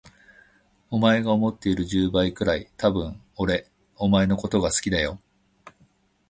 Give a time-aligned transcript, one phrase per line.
[0.89, 3.67] お前が思っている十倍くらい、多分俺
[3.97, 5.19] お前のこと好きだよ。